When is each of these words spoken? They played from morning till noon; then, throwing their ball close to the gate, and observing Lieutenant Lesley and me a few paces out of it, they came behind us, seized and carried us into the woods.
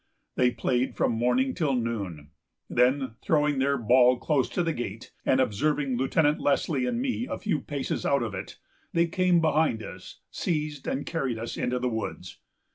They 0.33 0.49
played 0.49 0.95
from 0.97 1.11
morning 1.11 1.53
till 1.53 1.75
noon; 1.75 2.31
then, 2.67 3.17
throwing 3.21 3.59
their 3.59 3.77
ball 3.77 4.17
close 4.17 4.49
to 4.49 4.63
the 4.63 4.73
gate, 4.73 5.11
and 5.27 5.39
observing 5.39 5.95
Lieutenant 5.95 6.39
Lesley 6.39 6.87
and 6.87 6.99
me 6.99 7.27
a 7.27 7.37
few 7.37 7.59
paces 7.59 8.03
out 8.03 8.23
of 8.23 8.33
it, 8.33 8.57
they 8.93 9.05
came 9.05 9.41
behind 9.41 9.83
us, 9.83 10.21
seized 10.31 10.87
and 10.87 11.05
carried 11.05 11.37
us 11.37 11.55
into 11.55 11.77
the 11.77 11.87
woods. 11.87 12.39